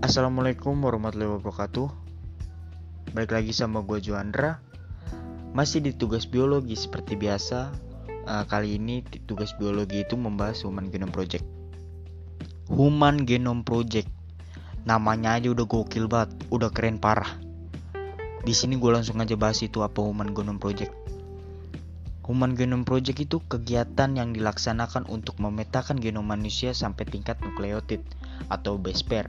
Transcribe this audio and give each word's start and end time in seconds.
Assalamualaikum 0.00 0.80
warahmatullahi 0.80 1.28
wabarakatuh. 1.28 1.92
Balik 3.12 3.36
lagi 3.36 3.52
sama 3.52 3.84
gue 3.84 4.00
Juandra. 4.00 4.56
Masih 5.52 5.84
di 5.84 5.92
tugas 5.92 6.24
biologi 6.24 6.72
seperti 6.72 7.20
biasa. 7.20 7.68
Uh, 8.24 8.48
Kali 8.48 8.80
ini 8.80 9.04
tugas 9.28 9.52
biologi 9.60 10.00
itu 10.00 10.16
membahas 10.16 10.64
Human 10.64 10.88
Genome 10.88 11.12
Project. 11.12 11.44
Human 12.72 13.28
Genome 13.28 13.60
Project. 13.60 14.08
Namanya 14.88 15.36
aja 15.36 15.52
udah 15.52 15.68
gokil 15.68 16.08
banget, 16.08 16.32
udah 16.48 16.72
keren 16.72 16.96
parah. 16.96 17.36
Di 18.40 18.56
sini 18.56 18.80
gue 18.80 18.88
langsung 18.88 19.20
aja 19.20 19.36
bahas 19.36 19.60
itu 19.60 19.84
apa 19.84 20.00
Human 20.00 20.32
Genome 20.32 20.64
Project. 20.64 20.96
Human 22.24 22.56
Genome 22.56 22.88
Project 22.88 23.20
itu 23.20 23.36
kegiatan 23.52 24.16
yang 24.16 24.32
dilaksanakan 24.32 25.04
untuk 25.12 25.36
memetakan 25.44 26.00
genom 26.00 26.24
manusia 26.24 26.72
sampai 26.72 27.04
tingkat 27.04 27.36
nukleotid 27.44 28.00
atau 28.48 28.80
base 28.80 29.04
pair 29.04 29.28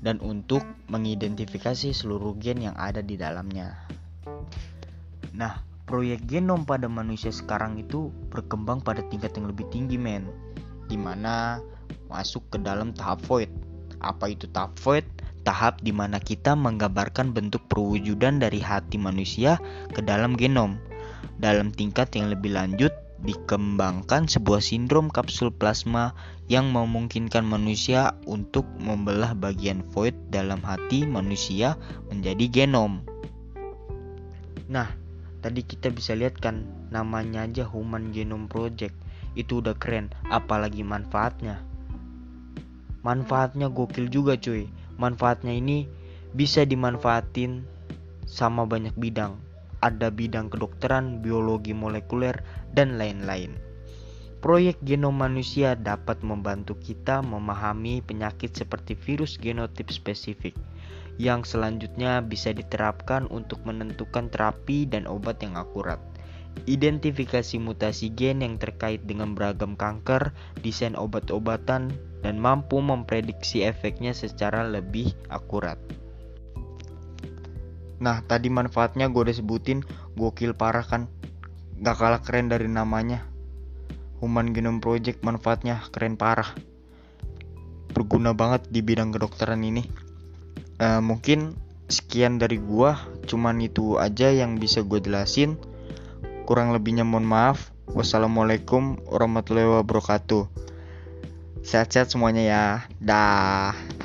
dan 0.00 0.22
untuk 0.22 0.62
mengidentifikasi 0.90 1.92
seluruh 1.92 2.36
gen 2.38 2.70
yang 2.70 2.76
ada 2.78 3.02
di 3.02 3.18
dalamnya. 3.18 3.74
Nah, 5.36 5.60
proyek 5.84 6.26
genom 6.26 6.64
pada 6.64 6.88
manusia 6.90 7.30
sekarang 7.30 7.78
itu 7.80 8.10
berkembang 8.32 8.82
pada 8.82 9.04
tingkat 9.10 9.36
yang 9.36 9.50
lebih 9.50 9.68
tinggi 9.68 10.00
men, 10.00 10.26
di 10.86 10.96
mana 10.96 11.60
masuk 12.10 12.42
ke 12.50 12.58
dalam 12.62 12.94
tahap 12.94 13.22
void. 13.26 13.50
Apa 14.00 14.32
itu 14.32 14.48
tahap 14.50 14.76
void? 14.82 15.06
tahap 15.46 15.78
di 15.78 15.94
mana 15.94 16.18
kita 16.18 16.58
menggambarkan 16.58 17.30
bentuk 17.30 17.62
perwujudan 17.70 18.42
dari 18.42 18.58
hati 18.58 18.98
manusia 18.98 19.62
ke 19.94 20.02
dalam 20.02 20.34
genom. 20.34 20.74
Dalam 21.38 21.70
tingkat 21.70 22.10
yang 22.18 22.34
lebih 22.34 22.50
lanjut, 22.50 22.90
dikembangkan 23.24 24.28
sebuah 24.28 24.60
sindrom 24.60 25.08
kapsul 25.08 25.48
plasma 25.48 26.12
yang 26.52 26.68
memungkinkan 26.74 27.46
manusia 27.46 28.12
untuk 28.28 28.68
membelah 28.76 29.32
bagian 29.32 29.80
void 29.94 30.12
dalam 30.28 30.60
hati 30.60 31.08
manusia 31.08 31.80
menjadi 32.12 32.44
genom. 32.48 33.00
Nah, 34.68 34.92
tadi 35.40 35.64
kita 35.64 35.88
bisa 35.88 36.12
lihat 36.12 36.36
kan 36.42 36.66
namanya 36.92 37.48
aja 37.48 37.64
Human 37.64 38.12
Genome 38.12 38.50
Project. 38.50 38.92
Itu 39.36 39.64
udah 39.64 39.76
keren, 39.76 40.12
apalagi 40.28 40.84
manfaatnya. 40.84 41.60
Manfaatnya 43.00 43.70
gokil 43.70 44.10
juga 44.10 44.34
cuy 44.34 44.66
manfaatnya 44.96 45.52
ini 45.52 45.84
bisa 46.32 46.64
dimanfaatin 46.64 47.64
sama 48.26 48.64
banyak 48.66 48.92
bidang. 48.96 49.36
Ada 49.84 50.12
bidang 50.12 50.48
kedokteran, 50.48 51.20
biologi 51.20 51.76
molekuler, 51.76 52.40
dan 52.72 52.96
lain-lain. 52.96 53.56
Proyek 54.40 54.78
genom 54.84 55.16
manusia 55.16 55.74
dapat 55.74 56.20
membantu 56.22 56.76
kita 56.78 57.24
memahami 57.24 58.04
penyakit 58.04 58.52
seperti 58.54 58.94
virus 58.94 59.40
genotip 59.40 59.90
spesifik 59.90 60.54
yang 61.16 61.42
selanjutnya 61.48 62.20
bisa 62.20 62.52
diterapkan 62.52 63.24
untuk 63.32 63.64
menentukan 63.64 64.28
terapi 64.28 64.84
dan 64.84 65.08
obat 65.08 65.40
yang 65.40 65.56
akurat. 65.56 66.00
Identifikasi 66.64 67.60
mutasi 67.60 68.12
gen 68.16 68.40
yang 68.40 68.56
terkait 68.56 69.04
dengan 69.04 69.36
beragam 69.36 69.76
kanker, 69.76 70.32
desain 70.64 70.96
obat-obatan, 70.96 71.92
dan 72.24 72.36
mampu 72.40 72.80
memprediksi 72.80 73.60
efeknya 73.60 74.16
secara 74.16 74.64
lebih 74.64 75.12
akurat. 75.28 75.76
Nah, 77.96 78.20
tadi 78.24 78.52
manfaatnya 78.52 79.08
gue 79.08 79.28
udah 79.28 79.36
sebutin, 79.36 79.80
gokil 80.16 80.52
parah 80.52 80.84
kan? 80.84 81.08
Gak 81.80 81.96
kalah 81.96 82.20
keren 82.20 82.52
dari 82.52 82.68
namanya. 82.68 83.24
Human 84.20 84.52
Genome 84.56 84.80
Project 84.80 85.20
manfaatnya 85.24 85.84
keren 85.92 86.16
parah. 86.16 86.52
Berguna 87.92 88.36
banget 88.36 88.68
di 88.68 88.84
bidang 88.84 89.12
kedokteran 89.12 89.64
ini. 89.64 89.84
Uh, 90.76 91.00
mungkin 91.00 91.56
sekian 91.88 92.36
dari 92.36 92.60
gua, 92.60 93.00
cuman 93.24 93.64
itu 93.64 93.96
aja 93.96 94.28
yang 94.28 94.60
bisa 94.60 94.84
gue 94.84 95.00
jelasin. 95.00 95.56
Kurang 96.44 96.76
lebihnya 96.76 97.04
mohon 97.04 97.24
maaf. 97.24 97.72
Wassalamualaikum 97.86 99.00
warahmatullahi 99.08 99.80
wabarakatuh. 99.80 100.44
Sehat-sehat 101.64 102.12
semuanya 102.12 102.42
ya. 102.44 102.64
Dah. 103.00 103.95